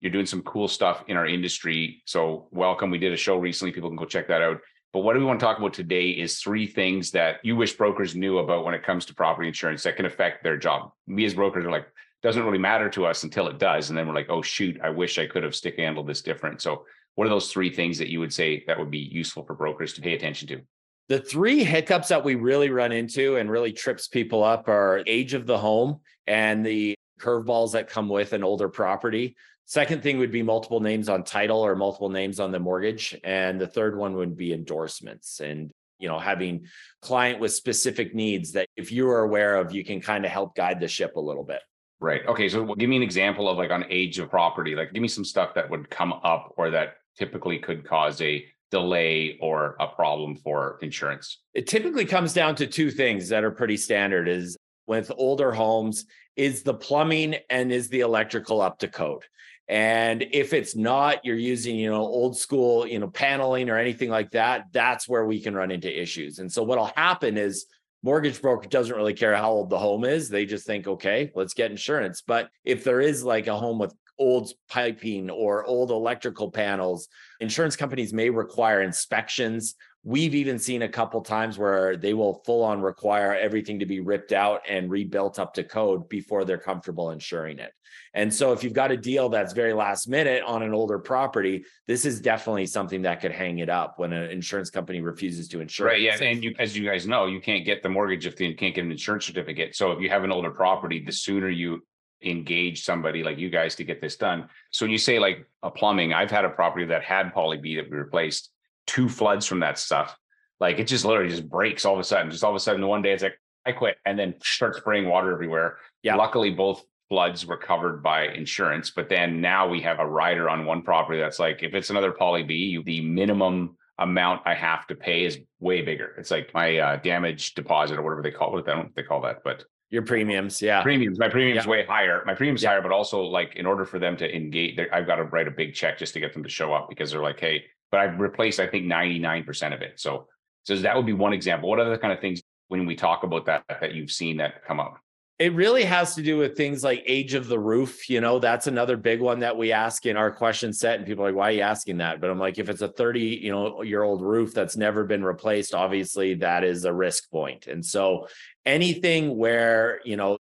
[0.00, 2.00] you're doing some cool stuff in our industry.
[2.06, 2.92] So, welcome.
[2.92, 3.72] We did a show recently.
[3.72, 4.58] People can go check that out.
[4.98, 8.16] But what we want to talk about today is three things that you wish brokers
[8.16, 10.90] knew about when it comes to property insurance that can affect their job.
[11.06, 11.86] We as brokers are like,
[12.20, 13.90] doesn't really matter to us until it does.
[13.90, 16.60] And then we're like, oh, shoot, I wish I could have stick handled this different.
[16.60, 16.84] So,
[17.14, 19.92] what are those three things that you would say that would be useful for brokers
[19.92, 20.62] to pay attention to?
[21.08, 25.32] The three hiccups that we really run into and really trips people up are age
[25.32, 29.36] of the home and the curveballs that come with an older property.
[29.68, 33.14] Second thing would be multiple names on title or multiple names on the mortgage.
[33.22, 36.64] And the third one would be endorsements and you know having
[37.02, 40.54] client with specific needs that if you are aware of you can kind of help
[40.54, 41.60] guide the ship a little bit.
[42.00, 42.26] Right.
[42.26, 45.08] Okay so give me an example of like on age of property like give me
[45.08, 49.88] some stuff that would come up or that typically could cause a delay or a
[49.88, 51.42] problem for insurance.
[51.52, 56.06] It typically comes down to two things that are pretty standard is with older homes
[56.36, 59.24] is the plumbing and is the electrical up to code
[59.68, 64.08] and if it's not, you're using, you know, old school, you know, paneling or anything
[64.08, 66.38] like that, that's where we can run into issues.
[66.38, 67.66] And so what'll happen is
[68.02, 70.30] mortgage broker doesn't really care how old the home is.
[70.30, 72.22] They just think, okay, let's get insurance.
[72.22, 77.08] But if there is like a home with old piping or old electrical panels,
[77.40, 79.74] insurance companies may require inspections
[80.08, 84.00] We've even seen a couple times where they will full on require everything to be
[84.00, 87.74] ripped out and rebuilt up to code before they're comfortable insuring it.
[88.14, 91.66] And so if you've got a deal that's very last minute on an older property,
[91.86, 95.60] this is definitely something that could hang it up when an insurance company refuses to
[95.60, 95.88] insure.
[95.88, 96.00] Right.
[96.00, 96.16] Yeah.
[96.22, 98.84] And you, as you guys know, you can't get the mortgage if you can't get
[98.84, 99.76] an insurance certificate.
[99.76, 101.84] So if you have an older property, the sooner you
[102.22, 104.48] engage somebody like you guys to get this done.
[104.70, 107.76] So when you say like a plumbing, I've had a property that had poly B
[107.76, 108.52] that we replaced
[108.88, 110.16] two floods from that stuff.
[110.58, 112.32] Like it just literally just breaks all of a sudden.
[112.32, 115.08] Just all of a sudden, one day it's like I quit, and then start spraying
[115.08, 115.76] water everywhere.
[116.02, 116.16] Yeah.
[116.16, 120.66] Luckily, both floods were covered by insurance, but then now we have a rider on
[120.66, 124.86] one property that's like if it's another poly B, you, the minimum amount I have
[124.88, 126.14] to pay is way bigger.
[126.18, 128.62] It's like my uh, damage deposit or whatever they call it.
[128.62, 130.82] I don't know what they call that, but your premiums, yeah.
[130.82, 131.18] Premiums.
[131.18, 131.70] My premiums yeah.
[131.70, 132.22] way higher.
[132.26, 132.70] My premiums yeah.
[132.70, 135.50] higher, but also like in order for them to engage, I've got to write a
[135.50, 138.20] big check just to get them to show up because they're like, hey, but I've
[138.20, 140.00] replaced, I think, 99% of it.
[140.00, 140.26] So,
[140.64, 141.68] so that would be one example.
[141.68, 144.80] What other kind of things when we talk about that that you've seen that come
[144.80, 144.98] up?
[145.38, 148.10] It really has to do with things like age of the roof.
[148.10, 150.98] You know, that's another big one that we ask in our question set.
[150.98, 152.20] And people are like, why are you asking that?
[152.20, 155.22] But I'm like, if it's a 30, you know, year old roof that's never been
[155.22, 157.68] replaced, obviously that is a risk point.
[157.68, 158.26] And so
[158.66, 160.37] anything where, you know,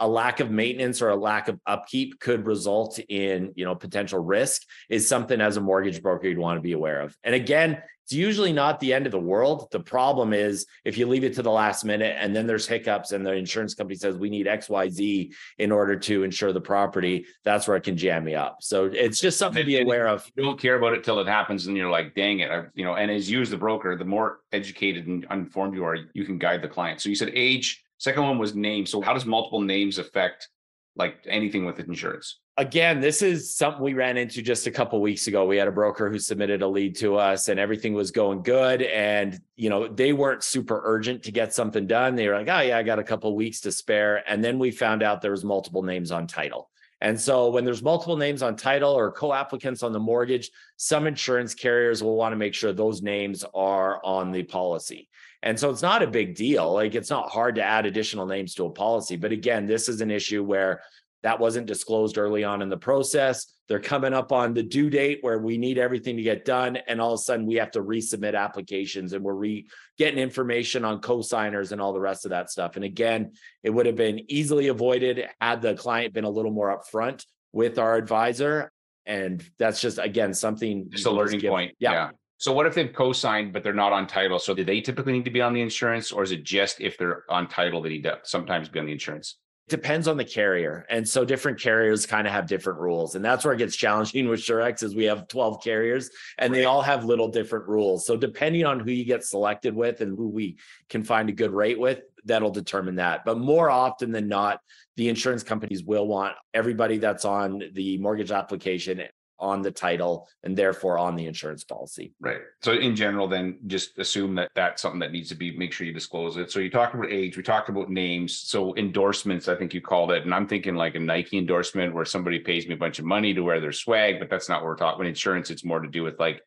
[0.00, 4.18] a lack of maintenance or a lack of upkeep could result in you know potential
[4.18, 7.16] risk is something as a mortgage broker you'd want to be aware of.
[7.22, 9.68] And again it's usually not the end of the world.
[9.70, 13.12] The problem is if you leave it to the last minute and then there's hiccups
[13.12, 17.68] and the insurance company says we need xyz in order to insure the property that's
[17.68, 18.56] where it can jam me up.
[18.62, 20.28] So it's just something to be aware of.
[20.34, 22.84] you don't care about it till it happens and you're like dang it I, you
[22.84, 26.24] know and as you as the broker the more educated and informed you are you
[26.24, 27.00] can guide the client.
[27.00, 28.86] So you said age Second one was name.
[28.86, 30.48] So how does multiple names affect
[30.96, 32.40] like anything with insurance?
[32.56, 35.44] Again, this is something we ran into just a couple weeks ago.
[35.44, 38.80] We had a broker who submitted a lead to us and everything was going good
[38.80, 42.16] and you know, they weren't super urgent to get something done.
[42.16, 44.70] They were like, "Oh yeah, I got a couple weeks to spare." And then we
[44.70, 46.70] found out there was multiple names on title.
[47.02, 51.54] And so when there's multiple names on title or co-applicants on the mortgage, some insurance
[51.54, 55.09] carriers will want to make sure those names are on the policy.
[55.42, 56.72] And so it's not a big deal.
[56.72, 59.16] Like it's not hard to add additional names to a policy.
[59.16, 60.82] But again, this is an issue where
[61.22, 63.46] that wasn't disclosed early on in the process.
[63.68, 66.76] They're coming up on the due date where we need everything to get done.
[66.88, 69.66] And all of a sudden we have to resubmit applications and we're re
[69.98, 72.76] getting information on co-signers and all the rest of that stuff.
[72.76, 76.76] And again, it would have been easily avoided had the client been a little more
[76.76, 78.72] upfront with our advisor.
[79.06, 81.74] And that's just again something just a learning point.
[81.78, 81.92] Yeah.
[81.92, 82.10] yeah.
[82.40, 84.38] So what if they've co-signed but they're not on title?
[84.38, 86.96] So do they typically need to be on the insurance, or is it just if
[86.96, 89.36] they're on title that he does sometimes be on the insurance?
[89.68, 90.86] It depends on the carrier.
[90.88, 93.14] And so different carriers kind of have different rules.
[93.14, 96.64] And that's where it gets challenging with Surex is we have 12 carriers and they
[96.64, 98.06] all have little different rules.
[98.06, 100.56] So depending on who you get selected with and who we
[100.88, 103.26] can find a good rate with, that'll determine that.
[103.26, 104.60] But more often than not,
[104.96, 109.02] the insurance companies will want everybody that's on the mortgage application
[109.40, 112.12] on the title and therefore on the insurance policy.
[112.20, 112.40] Right.
[112.62, 115.86] So in general, then just assume that that's something that needs to be, make sure
[115.86, 116.50] you disclose it.
[116.50, 118.36] So you talked about age, we talked about names.
[118.36, 120.24] So endorsements, I think you called it.
[120.24, 123.34] And I'm thinking like a Nike endorsement where somebody pays me a bunch of money
[123.34, 125.08] to wear their swag, but that's not what we're talking about.
[125.08, 126.42] Insurance, it's more to do with like,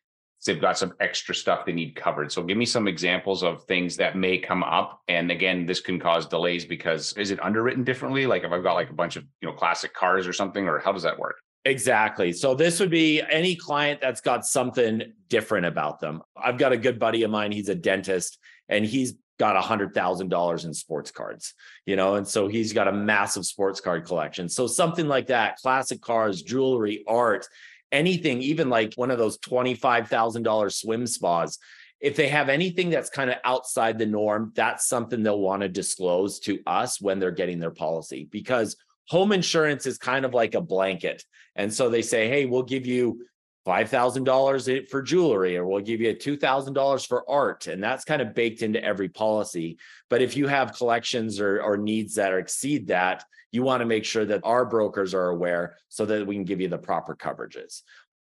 [0.46, 2.30] they've got some extra stuff they need covered.
[2.30, 5.00] So give me some examples of things that may come up.
[5.08, 8.26] And again, this can cause delays because is it underwritten differently?
[8.26, 10.80] Like if I've got like a bunch of, you know, classic cars or something, or
[10.80, 11.36] how does that work?
[11.64, 12.32] Exactly.
[12.32, 16.22] So this would be any client that's got something different about them.
[16.36, 19.94] I've got a good buddy of mine, he's a dentist and he's got a hundred
[19.94, 21.54] thousand dollars in sports cards,
[21.86, 24.48] you know, and so he's got a massive sports card collection.
[24.48, 27.48] So something like that, classic cars, jewelry, art,
[27.90, 31.58] anything, even like one of those $25,000 swim spas.
[32.00, 35.68] If they have anything that's kind of outside the norm, that's something they'll want to
[35.68, 38.76] disclose to us when they're getting their policy because
[39.08, 41.24] home insurance is kind of like a blanket.
[41.56, 43.26] And so they say, hey, we'll give you
[43.66, 47.66] $5,000 for jewelry, or we'll give you $2,000 for art.
[47.66, 49.78] And that's kind of baked into every policy.
[50.10, 54.04] But if you have collections or, or needs that exceed that, you want to make
[54.04, 57.82] sure that our brokers are aware so that we can give you the proper coverages.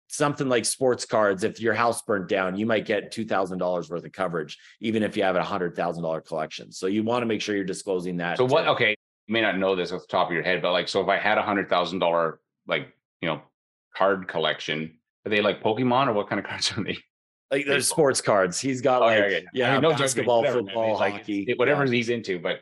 [0.07, 4.11] Something like sports cards, if your house burnt down, you might get $2,000 worth of
[4.11, 6.71] coverage, even if you have a $100,000 collection.
[6.71, 8.37] So you want to make sure you're disclosing that.
[8.37, 8.95] So, what, okay,
[9.27, 11.07] you may not know this off the top of your head, but like, so if
[11.07, 13.41] I had a hundred thousand dollar like you know
[13.95, 16.97] card collection, are they like Pokemon or what kind of cards are they?
[17.51, 18.59] Like there's sports cards.
[18.59, 19.39] He's got oh, like yeah, yeah.
[19.53, 21.91] yeah I mean, no basketball, football, like, hockey, whatever yeah.
[21.91, 22.39] he's into.
[22.39, 22.61] But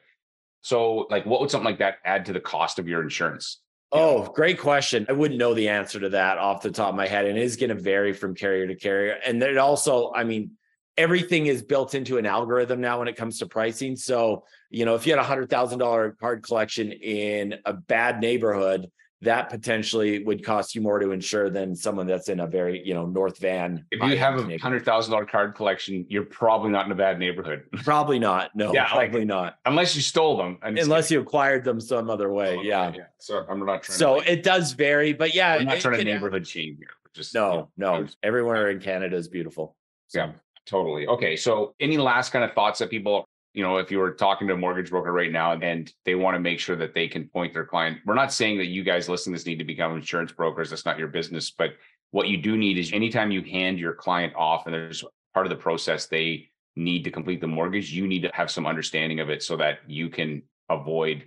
[0.61, 3.59] so like, what would something like that add to the cost of your insurance?
[3.95, 5.05] Oh, great question.
[5.07, 7.25] I wouldn't know the answer to that off the top of my head.
[7.25, 9.19] And it is going to vary from carrier to carrier.
[9.23, 10.51] And then also, I mean,
[10.97, 13.95] everything is built into an algorithm now when it comes to pricing.
[13.95, 18.19] So, you know, if you had a hundred thousand dollar card collection in a bad
[18.19, 18.89] neighborhood,
[19.23, 22.93] that potentially would cost you more to insure than someone that's in a very, you
[22.93, 23.85] know, North Van.
[23.89, 27.19] If you have a hundred thousand dollar card collection, you're probably not in a bad
[27.19, 27.63] neighborhood.
[27.83, 28.51] Probably not.
[28.53, 29.55] No, yeah, probably like, not.
[29.65, 30.57] Unless you stole them.
[30.61, 32.57] Unless you acquired them some other way.
[32.57, 32.91] Oh, yeah.
[32.93, 33.03] yeah.
[33.19, 33.97] So I'm not trying.
[33.97, 36.89] So to, it does vary, but yeah, I'm not trying to neighborhood chain here.
[37.13, 38.07] Just no, you know, no.
[38.23, 39.75] Everywhere in Canada is beautiful.
[40.07, 40.19] So.
[40.19, 40.31] Yeah.
[40.65, 41.07] Totally.
[41.07, 41.35] Okay.
[41.35, 44.53] So, any last kind of thoughts that people, you know, if you were talking to
[44.53, 47.53] a mortgage broker right now and they want to make sure that they can point
[47.53, 50.31] their client, we're not saying that you guys listening to this need to become insurance
[50.31, 50.69] brokers.
[50.69, 51.51] That's not your business.
[51.51, 51.71] But
[52.11, 55.49] what you do need is anytime you hand your client off and there's part of
[55.49, 59.29] the process they need to complete the mortgage, you need to have some understanding of
[59.29, 61.25] it so that you can avoid,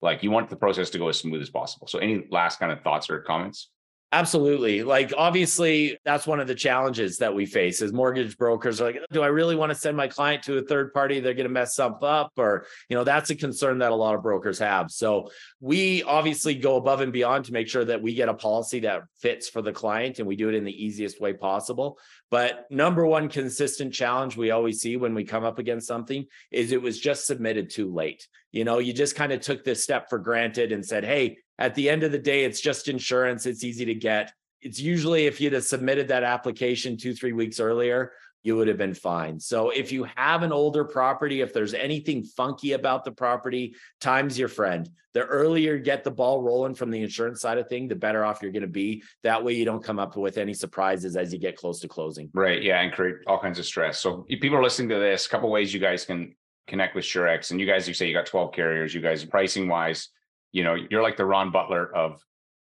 [0.00, 1.86] like, you want the process to go as smooth as possible.
[1.86, 3.70] So, any last kind of thoughts or comments?
[4.10, 4.82] Absolutely.
[4.82, 9.00] Like obviously that's one of the challenges that we face is mortgage brokers are like,
[9.12, 11.20] do I really want to send my client to a third party?
[11.20, 14.14] They're going to mess something up or, you know, that's a concern that a lot
[14.14, 14.90] of brokers have.
[14.90, 15.28] So
[15.60, 19.02] we obviously go above and beyond to make sure that we get a policy that
[19.20, 21.98] fits for the client and we do it in the easiest way possible.
[22.30, 26.72] But number one consistent challenge we always see when we come up against something is
[26.72, 28.26] it was just submitted too late.
[28.52, 31.74] You know, you just kind of took this step for granted and said, hey, at
[31.74, 33.46] the end of the day, it's just insurance.
[33.46, 34.32] It's easy to get.
[34.60, 38.78] It's usually if you'd have submitted that application two, three weeks earlier, you would have
[38.78, 39.40] been fine.
[39.40, 44.38] So if you have an older property, if there's anything funky about the property, time's
[44.38, 44.88] your friend.
[45.14, 48.24] The earlier you get the ball rolling from the insurance side of thing, the better
[48.24, 49.02] off you're going to be.
[49.24, 52.30] That way you don't come up with any surprises as you get close to closing.
[52.32, 52.62] Right.
[52.62, 52.80] Yeah.
[52.80, 53.98] And create all kinds of stress.
[53.98, 56.34] So if people are listening to this, a couple ways you guys can
[56.68, 57.50] connect with Surex.
[57.50, 60.10] And you guys, you say you got 12 carriers, you guys pricing wise,
[60.52, 62.22] you know, you're like the Ron Butler of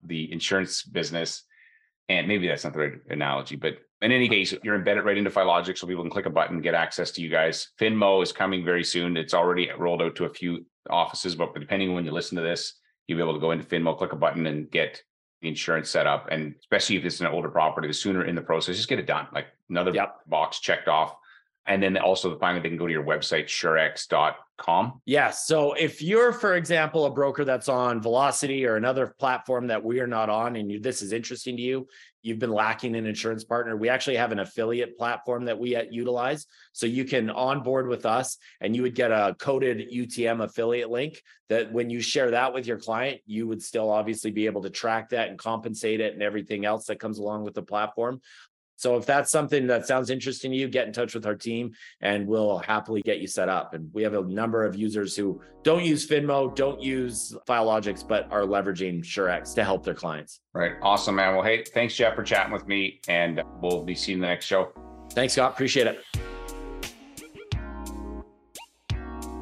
[0.03, 1.43] the insurance business.
[2.09, 5.29] And maybe that's not the right analogy, but in any case, you're embedded right into
[5.29, 7.69] Filogix, so people can click a button, get access to you guys.
[7.79, 9.15] Finmo is coming very soon.
[9.15, 12.41] It's already rolled out to a few offices, but depending on when you listen to
[12.41, 12.73] this,
[13.07, 15.01] you'll be able to go into Finmo, click a button, and get
[15.41, 16.27] the insurance set up.
[16.31, 19.05] And especially if it's an older property, the sooner in the process, just get it
[19.05, 19.27] done.
[19.31, 20.17] Like another yep.
[20.27, 21.15] box checked off.
[21.67, 25.01] And then also finally, they can go to your website, surex.com.
[25.05, 25.29] Yeah.
[25.29, 29.99] So if you're, for example, a broker that's on Velocity or another platform that we
[29.99, 31.87] are not on, and you, this is interesting to you,
[32.23, 36.45] you've been lacking an insurance partner, we actually have an affiliate platform that we utilize.
[36.71, 41.21] So you can onboard with us and you would get a coded UTM affiliate link
[41.49, 44.69] that when you share that with your client, you would still obviously be able to
[44.69, 48.21] track that and compensate it and everything else that comes along with the platform.
[48.81, 51.75] So if that's something that sounds interesting to you, get in touch with our team
[52.01, 53.75] and we'll happily get you set up.
[53.75, 58.27] And we have a number of users who don't use Finmo, don't use Filogix, but
[58.31, 60.39] are leveraging Surex to help their clients.
[60.53, 60.71] Right.
[60.81, 61.35] Awesome, man.
[61.35, 63.01] Well, hey, thanks, Jeff, for chatting with me.
[63.07, 64.71] And we'll be seeing you in the next show.
[65.11, 65.51] Thanks, Scott.
[65.51, 66.03] Appreciate it.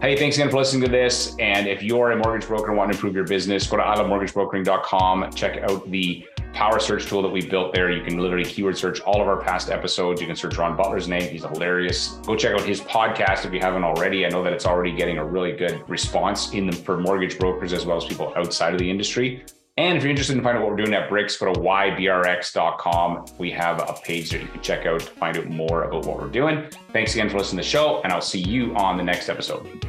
[0.01, 1.33] Hey, thanks again for listening to this.
[1.39, 5.31] And if you're a mortgage broker and want to improve your business, go to ilovemortgagebrokering.com.
[5.31, 6.25] Check out the
[6.59, 7.89] power search tool that we built there.
[7.89, 10.19] You can literally keyword search all of our past episodes.
[10.19, 11.31] You can search Ron Butler's name.
[11.31, 12.19] He's hilarious.
[12.25, 14.25] Go check out his podcast if you haven't already.
[14.25, 17.71] I know that it's already getting a really good response in the, for mortgage brokers
[17.71, 19.45] as well as people outside of the industry.
[19.77, 23.25] And if you're interested in finding out what we're doing at BRX, go to whybrx.com.
[23.37, 26.19] We have a page that you can check out to find out more about what
[26.19, 26.67] we're doing.
[26.91, 29.87] Thanks again for listening to the show, and I'll see you on the next episode.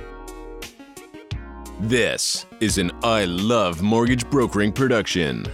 [1.80, 5.44] This is an I Love Mortgage Brokering production.